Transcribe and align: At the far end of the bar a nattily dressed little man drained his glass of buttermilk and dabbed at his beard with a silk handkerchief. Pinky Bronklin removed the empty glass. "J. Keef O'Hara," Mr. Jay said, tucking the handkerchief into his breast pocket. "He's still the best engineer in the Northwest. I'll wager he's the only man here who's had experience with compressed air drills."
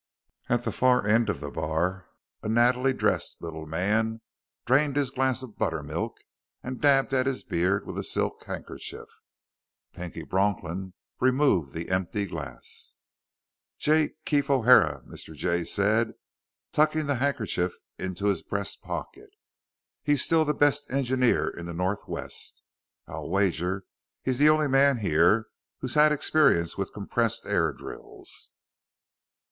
At 0.49 0.63
the 0.63 0.71
far 0.71 1.05
end 1.05 1.29
of 1.29 1.41
the 1.41 1.51
bar 1.51 2.09
a 2.41 2.49
nattily 2.49 2.91
dressed 2.91 3.39
little 3.39 3.67
man 3.67 4.21
drained 4.65 4.95
his 4.95 5.11
glass 5.11 5.43
of 5.43 5.59
buttermilk 5.59 6.17
and 6.63 6.81
dabbed 6.81 7.13
at 7.13 7.27
his 7.27 7.43
beard 7.43 7.85
with 7.85 7.99
a 7.99 8.03
silk 8.03 8.43
handkerchief. 8.45 9.05
Pinky 9.93 10.23
Bronklin 10.23 10.93
removed 11.19 11.73
the 11.75 11.89
empty 11.89 12.25
glass. 12.25 12.95
"J. 13.77 14.15
Keef 14.25 14.49
O'Hara," 14.49 15.03
Mr. 15.05 15.35
Jay 15.35 15.63
said, 15.63 16.13
tucking 16.71 17.05
the 17.05 17.17
handkerchief 17.21 17.75
into 17.99 18.25
his 18.25 18.41
breast 18.41 18.81
pocket. 18.81 19.29
"He's 20.01 20.23
still 20.23 20.45
the 20.45 20.55
best 20.55 20.89
engineer 20.89 21.47
in 21.47 21.67
the 21.67 21.75
Northwest. 21.75 22.63
I'll 23.07 23.29
wager 23.29 23.83
he's 24.23 24.39
the 24.39 24.49
only 24.49 24.67
man 24.67 24.97
here 24.97 25.45
who's 25.81 25.93
had 25.93 26.11
experience 26.11 26.75
with 26.75 26.91
compressed 26.91 27.45
air 27.45 27.71
drills." 27.71 28.49